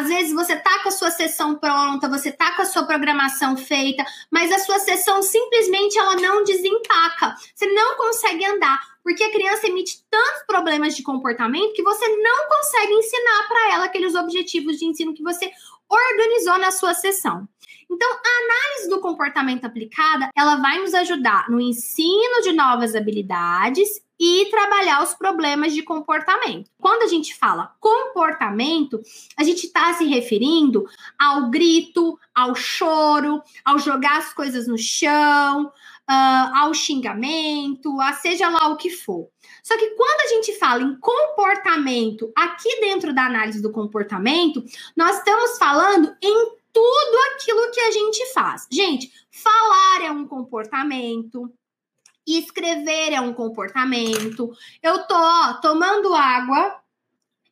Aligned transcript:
Às 0.00 0.08
vezes 0.08 0.32
você 0.32 0.56
tá 0.56 0.82
com 0.82 0.88
a 0.88 0.92
sua 0.92 1.10
sessão 1.10 1.56
pronta, 1.56 2.08
você 2.08 2.32
tá 2.32 2.56
com 2.56 2.62
a 2.62 2.64
sua 2.64 2.84
programação 2.84 3.54
feita, 3.54 4.02
mas 4.30 4.50
a 4.50 4.58
sua 4.58 4.78
sessão 4.78 5.22
simplesmente 5.22 5.98
ela 5.98 6.16
não 6.16 6.42
desempaca. 6.42 7.36
Você 7.54 7.66
não 7.66 7.98
consegue 7.98 8.42
andar, 8.46 8.80
porque 9.04 9.22
a 9.22 9.30
criança 9.30 9.66
emite 9.66 10.02
tantos 10.10 10.44
problemas 10.46 10.96
de 10.96 11.02
comportamento 11.02 11.74
que 11.74 11.82
você 11.82 12.08
não 12.16 12.48
consegue 12.48 12.94
ensinar 12.94 13.46
para 13.46 13.74
ela 13.74 13.84
aqueles 13.84 14.14
objetivos 14.14 14.78
de 14.78 14.86
ensino 14.86 15.12
que 15.12 15.22
você 15.22 15.50
organizou 15.86 16.58
na 16.58 16.70
sua 16.70 16.94
sessão. 16.94 17.46
Então, 17.90 18.10
a 18.10 18.44
análise 18.44 18.88
do 18.88 19.00
comportamento 19.00 19.66
aplicada, 19.66 20.30
ela 20.34 20.56
vai 20.56 20.78
nos 20.78 20.94
ajudar 20.94 21.50
no 21.50 21.60
ensino 21.60 22.40
de 22.42 22.52
novas 22.52 22.94
habilidades 22.94 24.00
e 24.20 24.46
trabalhar 24.50 25.02
os 25.02 25.14
problemas 25.14 25.72
de 25.72 25.82
comportamento. 25.82 26.70
Quando 26.78 27.02
a 27.02 27.06
gente 27.06 27.34
fala 27.34 27.74
comportamento, 28.10 29.00
a 29.36 29.44
gente 29.44 29.66
está 29.66 29.94
se 29.94 30.04
referindo 30.04 30.84
ao 31.18 31.50
grito, 31.50 32.18
ao 32.34 32.54
choro, 32.54 33.42
ao 33.64 33.78
jogar 33.78 34.18
as 34.18 34.32
coisas 34.32 34.66
no 34.66 34.76
chão, 34.76 35.66
uh, 35.66 36.56
ao 36.56 36.74
xingamento, 36.74 38.00
a 38.00 38.12
seja 38.14 38.48
lá 38.48 38.68
o 38.68 38.76
que 38.76 38.90
for. 38.90 39.28
Só 39.62 39.76
que 39.76 39.90
quando 39.90 40.20
a 40.20 40.34
gente 40.34 40.58
fala 40.58 40.82
em 40.82 40.96
comportamento, 40.96 42.32
aqui 42.36 42.80
dentro 42.80 43.14
da 43.14 43.26
análise 43.26 43.62
do 43.62 43.72
comportamento, 43.72 44.64
nós 44.96 45.18
estamos 45.18 45.58
falando 45.58 46.14
em 46.22 46.60
tudo 46.72 47.18
aquilo 47.34 47.70
que 47.70 47.80
a 47.80 47.90
gente 47.90 48.32
faz. 48.32 48.66
Gente, 48.70 49.12
falar 49.30 50.02
é 50.02 50.10
um 50.10 50.26
comportamento, 50.26 51.52
escrever 52.26 53.12
é 53.12 53.20
um 53.20 53.32
comportamento. 53.32 54.50
Eu 54.82 55.06
tô 55.06 55.14
ó, 55.14 55.54
tomando 55.54 56.14
água, 56.14 56.79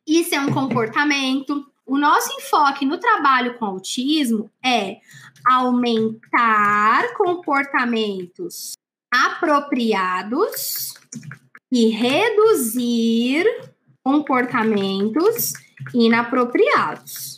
isso 0.09 0.33
é 0.33 0.39
um 0.39 0.51
comportamento. 0.51 1.65
O 1.85 1.97
nosso 1.97 2.31
enfoque 2.33 2.85
no 2.85 2.97
trabalho 2.97 3.57
com 3.57 3.65
autismo 3.65 4.49
é 4.63 4.97
aumentar 5.45 7.13
comportamentos 7.15 8.73
apropriados 9.11 10.93
e 11.71 11.87
reduzir 11.89 13.45
comportamentos 14.03 15.53
inapropriados. 15.93 17.28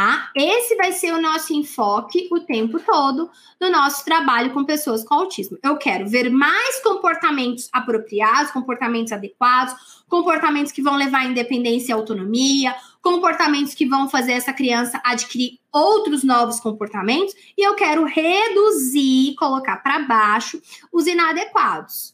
Tá? 0.00 0.30
Esse 0.34 0.76
vai 0.76 0.92
ser 0.92 1.12
o 1.12 1.20
nosso 1.20 1.52
enfoque 1.52 2.26
o 2.32 2.40
tempo 2.40 2.80
todo 2.80 3.30
no 3.60 3.70
nosso 3.70 4.02
trabalho 4.02 4.50
com 4.50 4.64
pessoas 4.64 5.04
com 5.04 5.12
autismo. 5.12 5.58
Eu 5.62 5.76
quero 5.76 6.08
ver 6.08 6.30
mais 6.30 6.82
comportamentos 6.82 7.68
apropriados, 7.70 8.50
comportamentos 8.50 9.12
adequados, 9.12 9.74
comportamentos 10.08 10.72
que 10.72 10.80
vão 10.80 10.96
levar 10.96 11.18
à 11.18 11.24
independência 11.26 11.90
e 11.90 11.92
autonomia, 11.92 12.74
comportamentos 13.02 13.74
que 13.74 13.84
vão 13.84 14.08
fazer 14.08 14.32
essa 14.32 14.54
criança 14.54 14.98
adquirir 15.04 15.58
outros 15.70 16.24
novos 16.24 16.58
comportamentos, 16.60 17.34
e 17.56 17.62
eu 17.62 17.74
quero 17.74 18.04
reduzir, 18.04 19.34
colocar 19.34 19.82
para 19.82 19.98
baixo 19.98 20.62
os 20.90 21.06
inadequados. 21.06 22.08